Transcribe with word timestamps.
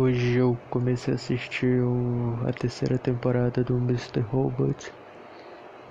Hoje 0.00 0.36
eu 0.36 0.56
comecei 0.70 1.12
a 1.12 1.16
assistir 1.16 1.82
o, 1.82 2.38
a 2.46 2.52
terceira 2.52 2.96
temporada 2.96 3.64
do 3.64 3.76
Mr. 3.78 4.20
Robot 4.20 4.92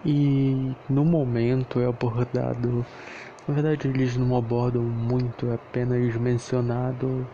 e 0.05 0.73
no 0.89 1.03
momento 1.03 1.81
é 1.81 1.87
abordado, 1.87 2.85
na 3.45 3.53
verdade 3.53 3.89
eles 3.89 4.15
não 4.15 4.37
abordam 4.37 4.81
muito, 4.81 5.51
é 5.51 5.55
apenas 5.55 6.15
mencionado 6.15 7.27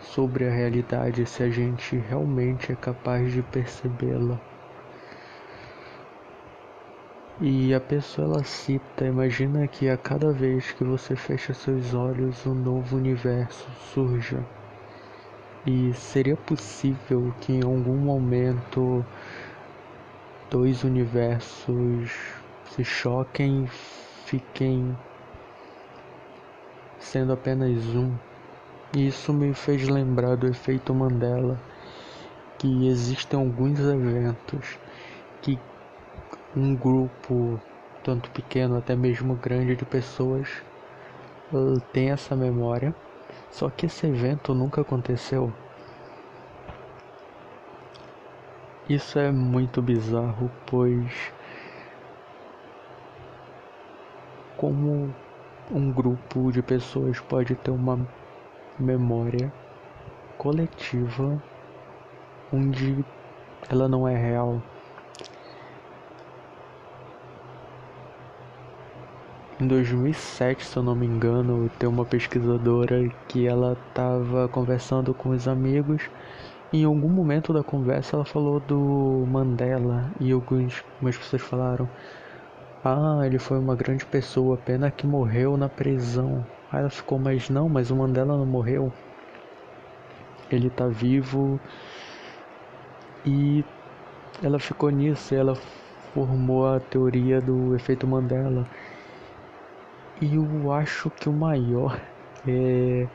sobre 0.00 0.46
a 0.46 0.52
realidade 0.52 1.26
se 1.26 1.42
a 1.42 1.50
gente 1.50 1.96
realmente 1.96 2.70
é 2.70 2.76
capaz 2.76 3.32
de 3.32 3.42
percebê-la. 3.42 4.38
E 7.40 7.74
a 7.74 7.80
pessoa 7.80 8.36
ela 8.36 8.44
cita, 8.44 9.04
imagina 9.04 9.66
que 9.66 9.88
a 9.88 9.96
cada 9.96 10.30
vez 10.30 10.70
que 10.70 10.84
você 10.84 11.16
fecha 11.16 11.52
seus 11.52 11.92
olhos 11.92 12.46
um 12.46 12.54
novo 12.54 12.96
universo 12.96 13.68
surja. 13.92 14.44
E 15.66 15.92
seria 15.92 16.36
possível 16.36 17.34
que 17.40 17.52
em 17.52 17.64
algum 17.64 17.96
momento 17.96 19.04
dois 20.50 20.84
universos 20.84 22.10
se 22.70 22.84
choquem 22.84 23.64
e 23.64 23.68
fiquem 23.68 24.96
sendo 26.98 27.32
apenas 27.32 27.84
um. 27.94 28.14
E 28.96 29.08
isso 29.08 29.32
me 29.32 29.52
fez 29.52 29.86
lembrar 29.88 30.36
do 30.36 30.46
efeito 30.46 30.94
Mandela, 30.94 31.58
que 32.58 32.86
existem 32.88 33.38
alguns 33.38 33.78
eventos 33.80 34.78
que 35.42 35.58
um 36.56 36.74
grupo, 36.74 37.60
tanto 38.02 38.30
pequeno 38.30 38.78
até 38.78 38.96
mesmo 38.96 39.34
grande 39.34 39.76
de 39.76 39.84
pessoas, 39.84 40.48
tem 41.92 42.10
essa 42.10 42.34
memória 42.34 42.94
só 43.50 43.68
que 43.70 43.86
esse 43.86 44.06
evento 44.06 44.54
nunca 44.54 44.80
aconteceu. 44.80 45.52
Isso 48.88 49.18
é 49.18 49.30
muito 49.30 49.82
bizarro, 49.82 50.50
pois 50.66 51.32
como 54.56 55.14
um 55.70 55.92
grupo 55.92 56.50
de 56.50 56.62
pessoas 56.62 57.20
pode 57.20 57.54
ter 57.54 57.70
uma 57.70 57.98
memória 58.78 59.52
coletiva 60.36 61.40
onde 62.52 63.04
ela 63.68 63.88
não 63.88 64.08
é 64.08 64.16
real. 64.16 64.62
Em 69.60 69.66
2007, 69.66 70.64
se 70.64 70.76
eu 70.76 70.84
não 70.84 70.94
me 70.94 71.04
engano, 71.04 71.68
tem 71.68 71.88
uma 71.88 72.06
pesquisadora 72.06 73.08
que 73.26 73.44
ela 73.44 73.72
estava 73.72 74.48
conversando 74.48 75.12
com 75.12 75.30
os 75.30 75.48
amigos. 75.48 76.08
E 76.72 76.82
em 76.82 76.84
algum 76.84 77.08
momento 77.08 77.52
da 77.52 77.64
conversa 77.64 78.14
ela 78.14 78.24
falou 78.24 78.60
do 78.60 79.26
Mandela 79.28 80.12
e 80.20 80.30
algumas 80.30 80.80
pessoas 81.18 81.42
falaram: 81.42 81.88
"Ah, 82.84 83.22
ele 83.24 83.40
foi 83.40 83.58
uma 83.58 83.74
grande 83.74 84.06
pessoa, 84.06 84.56
pena 84.56 84.92
que 84.92 85.08
morreu 85.08 85.56
na 85.56 85.68
prisão". 85.68 86.46
Aí 86.70 86.78
ela 86.78 86.90
ficou: 86.90 87.18
"Mas 87.18 87.50
não, 87.50 87.68
mas 87.68 87.90
o 87.90 87.96
Mandela 87.96 88.38
não 88.38 88.46
morreu. 88.46 88.92
Ele 90.52 90.70
tá 90.70 90.86
vivo". 90.86 91.60
E 93.26 93.64
ela 94.40 94.60
ficou 94.60 94.90
nisso, 94.90 95.34
ela 95.34 95.56
formou 96.14 96.64
a 96.64 96.78
teoria 96.78 97.40
do 97.40 97.74
efeito 97.74 98.06
Mandela 98.06 98.64
e 100.20 100.34
eu 100.34 100.72
acho 100.72 101.10
que 101.10 101.28
o 101.28 101.32
maior 101.32 102.00
é 102.46 103.06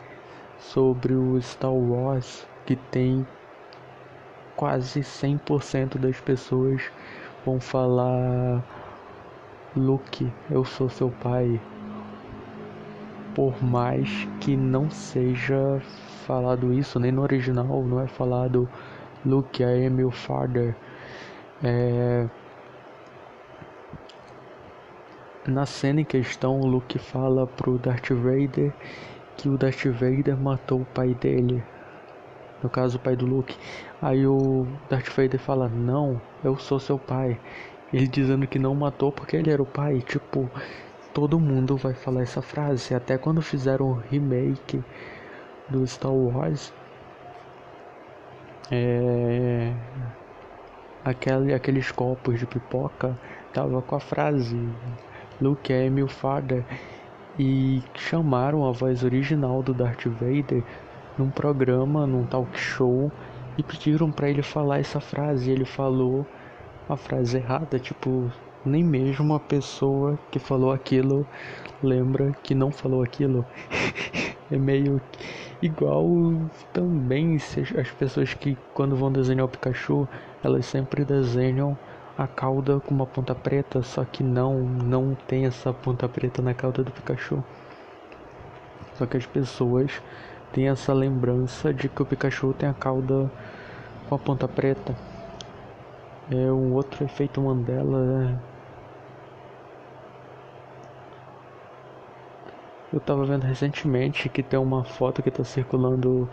sobre 0.58 1.14
o 1.14 1.42
Star 1.42 1.74
Wars, 1.74 2.48
que 2.66 2.76
tem 2.76 3.28
quase 4.56 5.02
100% 5.02 5.98
das 5.98 6.20
pessoas 6.22 6.82
vão 7.46 7.60
falar 7.60 8.64
Luke, 9.76 10.32
eu 10.50 10.64
sou 10.64 10.90
seu 10.90 11.10
pai. 11.10 11.60
Por 13.36 13.62
mais 13.64 14.08
que 14.40 14.56
não 14.56 14.90
seja 14.90 15.82
falado 16.26 16.72
isso, 16.72 17.00
nem 17.00 17.12
no 17.12 17.24
original 17.24 17.84
não 17.84 18.00
é 18.00 18.08
falado 18.08 18.70
Luke, 19.26 19.62
I 19.62 19.88
am 19.88 20.00
your 20.00 20.12
father. 20.12 20.76
É, 21.64 22.28
na 25.48 25.66
cena 25.66 26.02
em 26.02 26.06
questão, 26.06 26.60
o 26.60 26.66
Luke 26.66 26.98
fala 26.98 27.46
pro 27.46 27.78
Darth 27.78 28.10
Vader 28.12 28.74
que 29.36 29.50
o 29.50 29.58
Darth 29.58 29.86
Vader 29.86 30.38
matou 30.38 30.82
o 30.82 30.86
pai 30.86 31.14
dele. 31.14 31.64
No 32.62 32.70
caso, 32.70 32.98
o 32.98 33.00
pai 33.00 33.16
do 33.16 33.26
Luke. 33.26 33.58
Aí 34.02 34.26
o 34.26 34.66
Darth 34.90 35.10
Vader 35.10 35.40
fala: 35.40 35.68
Não, 35.68 36.22
eu 36.44 36.58
sou 36.58 36.80
seu 36.80 36.98
pai. 36.98 37.40
Ele 37.92 38.08
dizendo 38.08 38.48
que 38.48 38.58
não 38.58 38.74
matou 38.74 39.12
porque 39.12 39.36
ele 39.36 39.52
era 39.52 39.62
o 39.62 39.66
pai. 39.66 40.00
Tipo, 40.02 40.50
todo 41.14 41.40
mundo 41.40 41.76
vai 41.76 41.94
falar 41.94 42.22
essa 42.22 42.42
frase. 42.42 42.96
Até 42.96 43.18
quando 43.18 43.42
fizeram 43.42 43.92
o 43.92 44.02
remake 44.10 44.82
do 45.70 45.86
Star 45.86 46.14
Wars, 46.14 46.74
é... 48.72 49.74
Aquele, 51.04 51.54
aqueles 51.54 51.92
copos 51.92 52.40
de 52.40 52.46
pipoca 52.46 53.20
tava 53.54 53.82
com 53.82 53.96
a 53.96 54.00
frase 54.00 54.58
Luke 55.44 55.74
é 55.74 55.90
meu 55.90 56.08
father 56.08 56.64
e 57.38 57.84
chamaram 57.96 58.66
a 58.66 58.72
voz 58.72 59.04
original 59.04 59.62
do 59.62 59.74
Darth 59.74 60.06
Vader 60.06 60.64
num 61.18 61.30
programa, 61.30 62.08
num 62.08 62.26
talk 62.26 62.58
show 62.58 63.12
e 63.58 63.62
pediram 63.62 64.10
para 64.10 64.30
ele 64.30 64.42
falar 64.42 64.80
essa 64.80 65.02
frase. 65.02 65.50
E 65.50 65.54
ele 65.54 65.66
falou 65.66 66.26
a 66.88 66.96
frase 66.96 67.36
errada, 67.36 67.78
tipo, 67.78 68.32
nem 68.66 68.82
mesmo 68.82 69.34
a 69.34 69.40
pessoa 69.40 70.18
que 70.32 70.40
falou 70.40 70.72
aquilo 70.72 71.28
lembra 71.84 72.32
que 72.42 72.56
não 72.56 72.72
falou 72.72 73.04
aquilo. 73.04 73.46
é 74.50 74.58
meio 74.58 75.02
igual 75.62 76.08
também 76.72 77.36
as 77.36 77.92
pessoas 77.92 78.34
que 78.34 78.58
quando 78.74 78.96
vão 78.96 79.12
desenhar 79.12 79.46
o 79.46 79.50
Pikachu, 79.50 80.08
elas 80.42 80.66
sempre 80.66 81.04
desenham 81.04 81.78
a 82.18 82.28
cauda 82.28 82.80
com 82.80 82.94
uma 82.94 83.08
ponta 83.08 83.34
preta, 83.34 83.82
só 83.82 84.06
que 84.06 84.24
não, 84.24 84.60
não 84.60 85.16
tem 85.28 85.46
essa 85.46 85.74
ponta 85.74 86.08
preta 86.08 86.42
na 86.42 86.54
cauda 86.54 86.84
do 86.84 86.92
Pikachu. 86.92 87.44
Só 88.96 89.06
que 89.06 89.18
as 89.18 89.26
pessoas 89.26 90.02
têm 90.52 90.70
essa 90.70 90.94
lembrança 90.94 91.74
de 91.74 91.90
que 91.90 92.02
o 92.02 92.06
Pikachu 92.06 92.54
tem 92.54 92.70
a 92.70 92.74
cauda 92.74 93.32
com 94.08 94.16
a 94.16 94.20
ponta 94.20 94.48
preta. 94.48 94.96
É 96.32 96.52
um 96.52 96.74
outro 96.74 97.04
efeito 97.04 97.42
Mandela. 97.42 98.00
Né? 98.06 98.40
Eu 102.94 103.00
tava 103.00 103.26
vendo 103.26 103.44
recentemente 103.44 104.30
que 104.30 104.44
tem 104.44 104.60
uma 104.60 104.84
foto 104.84 105.24
que 105.24 105.32
tá 105.32 105.44
circulando 105.44 106.30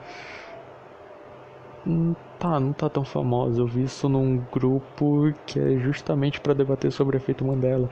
Hum, 1.86 2.14
tá, 2.38 2.60
não 2.60 2.72
tá 2.72 2.88
tão 2.88 3.04
famosa. 3.04 3.60
Eu 3.60 3.66
vi 3.66 3.84
isso 3.84 4.08
num 4.08 4.38
grupo 4.52 5.32
que 5.46 5.58
é 5.58 5.78
justamente 5.78 6.40
para 6.40 6.54
debater 6.54 6.92
sobre 6.92 7.16
o 7.16 7.18
efeito 7.18 7.44
Mandela. 7.44 7.88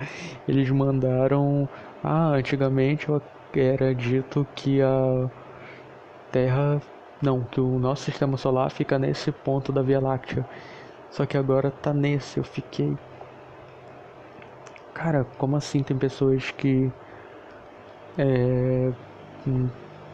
Eles 0.46 0.70
mandaram. 0.70 1.68
Ah, 2.02 2.28
antigamente 2.28 3.06
era 3.54 3.94
dito 3.94 4.46
que 4.54 4.80
a 4.82 5.28
Terra. 6.32 6.80
Não, 7.20 7.42
que 7.42 7.60
o 7.60 7.78
nosso 7.78 8.04
sistema 8.04 8.36
solar 8.36 8.70
fica 8.70 8.98
nesse 8.98 9.32
ponto 9.32 9.72
da 9.72 9.82
Via 9.82 10.00
Láctea. 10.00 10.46
Só 11.10 11.26
que 11.26 11.36
agora 11.36 11.70
tá 11.70 11.92
nesse. 11.94 12.38
Eu 12.38 12.44
fiquei. 12.44 12.96
Cara, 14.94 15.24
como 15.38 15.56
assim 15.56 15.82
tem 15.82 15.96
pessoas 15.96 16.50
que. 16.50 16.90
É, 18.16 18.92
hum, 19.46 19.68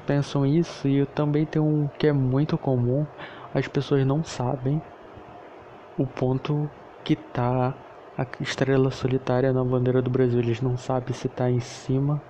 pensam 0.07 0.45
isso 0.45 0.87
e 0.87 0.97
eu 0.99 1.07
também 1.07 1.47
tenho 1.47 1.65
um 1.65 1.89
que 1.99 2.07
é 2.07 2.13
muito 2.13 2.59
comum 2.59 3.07
as 3.55 3.69
pessoas 3.69 4.05
não 4.05 4.25
sabem 4.25 4.83
o 5.97 6.05
ponto 6.05 6.69
que 7.05 7.15
tá 7.15 7.73
a 8.19 8.27
estrela 8.41 8.91
solitária 8.91 9.53
na 9.53 9.65
bandeira 9.65 10.03
do 10.03 10.11
Brasil. 10.11 10.41
Eles 10.41 10.61
não 10.61 10.77
sabem 10.77 11.15
se 11.15 11.29
tá 11.29 11.49
em 11.51 11.61
cima 11.61 12.21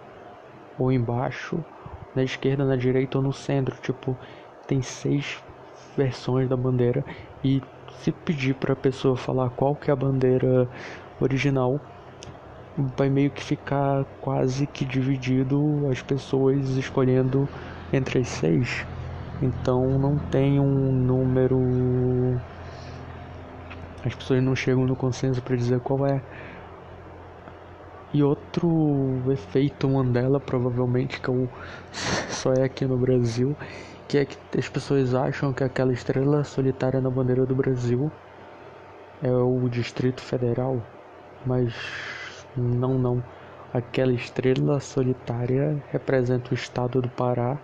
ou 0.78 0.92
embaixo, 0.92 1.64
na 2.14 2.22
esquerda, 2.22 2.64
na 2.64 2.76
direita 2.76 3.16
ou 3.18 3.24
no 3.24 3.32
centro. 3.32 3.74
Tipo, 3.80 4.18
tem 4.66 4.82
seis 4.82 5.42
versões 5.96 6.48
da 6.48 6.56
bandeira 6.56 7.02
e 7.42 7.62
se 8.02 8.12
pedir 8.12 8.54
para 8.54 8.74
a 8.74 8.76
pessoa 8.76 9.16
falar 9.16 9.48
qual 9.50 9.74
que 9.74 9.90
é 9.90 9.92
a 9.92 9.96
bandeira 9.96 10.68
original, 11.20 11.80
vai 12.96 13.08
meio 13.08 13.30
que 13.30 13.42
ficar 13.42 14.04
quase 14.20 14.66
que 14.66 14.84
dividido 14.84 15.88
as 15.90 16.02
pessoas 16.02 16.70
escolhendo 16.70 17.48
entre 17.92 18.18
as 18.18 18.28
seis. 18.28 18.84
Então 19.42 19.98
não 19.98 20.18
tem 20.18 20.60
um 20.60 20.92
número. 20.92 21.58
As 24.04 24.14
pessoas 24.14 24.42
não 24.42 24.54
chegam 24.54 24.84
no 24.86 24.94
consenso 24.94 25.42
para 25.42 25.56
dizer 25.56 25.80
qual 25.80 26.06
é. 26.06 26.20
E 28.12 28.22
outro 28.22 29.22
efeito 29.32 29.88
Mandela, 29.88 30.38
provavelmente, 30.38 31.20
que 31.20 31.28
eu, 31.28 31.48
só 32.30 32.52
é 32.52 32.62
aqui 32.62 32.84
no 32.84 32.96
Brasil, 32.96 33.56
que 34.06 34.18
é 34.18 34.24
que 34.24 34.36
as 34.56 34.68
pessoas 34.68 35.14
acham 35.14 35.52
que 35.52 35.64
aquela 35.64 35.92
estrela 35.92 36.44
solitária 36.44 37.00
na 37.00 37.10
bandeira 37.10 37.44
do 37.44 37.54
Brasil 37.54 38.12
é 39.22 39.30
o 39.30 39.68
Distrito 39.68 40.20
Federal, 40.20 40.80
mas 41.44 41.74
não, 42.56 42.98
não. 42.98 43.24
Aquela 43.72 44.12
estrela 44.12 44.78
solitária 44.78 45.82
representa 45.90 46.52
o 46.52 46.54
estado 46.54 47.00
do 47.02 47.08
Pará, 47.08 47.58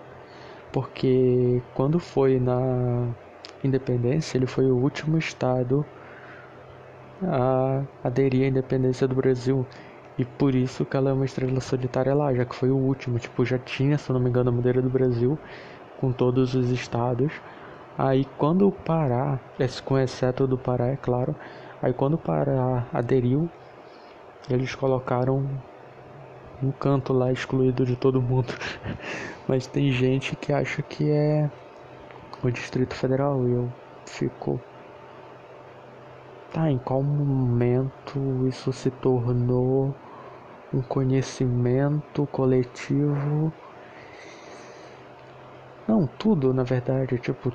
porque 0.72 1.62
quando 1.74 1.98
foi 1.98 2.38
na 2.38 3.08
independência, 3.62 4.38
ele 4.38 4.46
foi 4.46 4.66
o 4.70 4.76
último 4.76 5.18
estado 5.18 5.84
a 7.22 7.82
aderir 8.02 8.44
à 8.44 8.48
independência 8.48 9.06
do 9.06 9.14
Brasil. 9.14 9.66
E 10.18 10.24
por 10.24 10.54
isso 10.54 10.84
que 10.84 10.96
ela 10.96 11.10
é 11.10 11.12
uma 11.12 11.24
estrela 11.24 11.60
solitária 11.60 12.14
lá, 12.14 12.34
já 12.34 12.44
que 12.44 12.54
foi 12.54 12.70
o 12.70 12.76
último. 12.76 13.18
Tipo, 13.18 13.44
já 13.44 13.58
tinha, 13.58 13.96
se 13.98 14.12
não 14.12 14.20
me 14.20 14.28
engano, 14.28 14.50
a 14.50 14.52
bandeira 14.52 14.82
do 14.82 14.90
Brasil 14.90 15.38
com 16.00 16.12
todos 16.12 16.54
os 16.54 16.70
estados. 16.70 17.32
Aí 17.96 18.24
quando 18.38 18.66
o 18.66 18.72
Pará, 18.72 19.38
com 19.84 19.98
exceto 19.98 20.46
do 20.46 20.56
Pará, 20.56 20.86
é 20.86 20.96
claro, 20.96 21.34
aí 21.82 21.92
quando 21.92 22.14
o 22.14 22.18
Pará 22.18 22.86
aderiu, 22.92 23.48
eles 24.48 24.74
colocaram 24.74 25.46
um 26.62 26.70
canto 26.72 27.12
lá 27.12 27.32
excluído 27.32 27.84
de 27.84 27.96
todo 27.96 28.20
mundo. 28.20 28.52
Mas 29.48 29.66
tem 29.66 29.90
gente 29.90 30.36
que 30.36 30.52
acha 30.52 30.82
que 30.82 31.10
é 31.10 31.50
o 32.42 32.50
Distrito 32.50 32.94
Federal 32.94 33.48
e 33.48 33.52
eu 33.52 33.72
fico. 34.06 34.60
Tá, 36.52 36.70
em 36.70 36.78
qual 36.78 37.02
momento 37.02 38.46
isso 38.48 38.72
se 38.72 38.90
tornou 38.90 39.94
um 40.74 40.82
conhecimento 40.82 42.26
coletivo? 42.26 43.52
Não, 45.86 46.06
tudo 46.06 46.52
na 46.52 46.62
verdade, 46.62 47.18
tipo, 47.18 47.52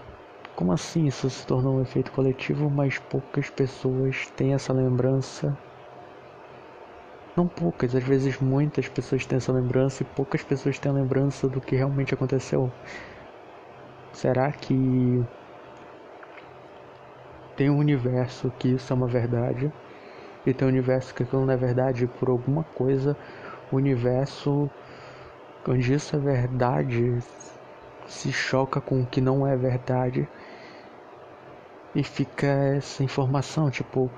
como 0.56 0.72
assim 0.72 1.08
isso 1.08 1.30
se 1.30 1.46
tornou 1.46 1.78
um 1.78 1.82
efeito 1.82 2.12
coletivo, 2.12 2.70
mas 2.70 2.98
poucas 2.98 3.50
pessoas 3.50 4.30
têm 4.38 4.54
essa 4.54 4.72
lembrança? 4.72 5.58
Não 7.36 7.48
poucas, 7.48 7.94
às 7.94 8.04
vezes 8.04 8.40
muitas 8.40 8.88
pessoas 8.88 9.26
têm 9.26 9.38
essa 9.38 9.52
lembrança 9.52 10.04
e 10.04 10.06
poucas 10.06 10.42
pessoas 10.42 10.80
têm 10.80 10.90
a 10.90 10.96
lembrança 10.96 11.50
do 11.50 11.60
que 11.60 11.76
realmente 11.76 12.14
aconteceu. 12.14 12.72
Será 14.14 14.52
que 14.54 15.22
tem 17.58 17.70
um 17.70 17.78
universo 17.78 18.50
que 18.58 18.70
isso 18.70 18.94
é 18.94 18.96
uma 18.96 19.08
verdade 19.08 19.72
e 20.46 20.54
tem 20.54 20.66
um 20.66 20.72
universo 20.72 21.14
que 21.14 21.24
aquilo 21.24 21.46
não 21.46 21.54
é 21.54 21.58
verdade 21.58 22.08
por 22.08 22.30
alguma 22.30 22.64
coisa? 22.64 23.18
O 23.70 23.76
universo 23.76 24.70
onde 25.68 25.94
isso 25.94 26.16
é 26.16 26.20
verdade 26.20 27.20
se 28.08 28.32
choca 28.32 28.80
com 28.80 29.02
o 29.02 29.06
que 29.06 29.20
não 29.20 29.46
é 29.46 29.58
verdade 29.58 30.30
e 31.94 32.04
fica 32.04 32.46
essa 32.46 33.04
informação, 33.04 33.72
tipo, 33.72 34.10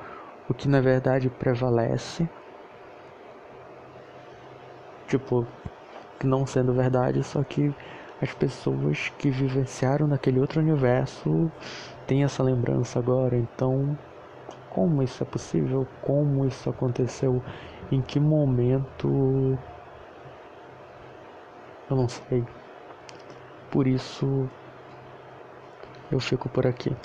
o 0.49 0.53
que 0.53 0.67
na 0.67 0.81
verdade 0.81 1.29
prevalece, 1.29 2.27
tipo, 5.07 5.47
não 6.23 6.45
sendo 6.45 6.73
verdade, 6.73 7.23
só 7.23 7.43
que 7.43 7.73
as 8.21 8.33
pessoas 8.33 9.09
que 9.17 9.29
vivenciaram 9.29 10.07
naquele 10.07 10.39
outro 10.39 10.59
universo 10.59 11.51
têm 12.05 12.23
essa 12.23 12.43
lembrança 12.43 12.99
agora, 12.99 13.37
então 13.37 13.97
como 14.69 15.01
isso 15.01 15.23
é 15.23 15.25
possível? 15.25 15.87
Como 16.01 16.45
isso 16.45 16.69
aconteceu? 16.69 17.41
Em 17.91 18.01
que 18.01 18.19
momento? 18.19 19.57
Eu 21.89 21.95
não 21.95 22.07
sei. 22.07 22.45
Por 23.71 23.87
isso 23.87 24.47
eu 26.11 26.19
fico 26.19 26.47
por 26.49 26.67
aqui. 26.67 26.95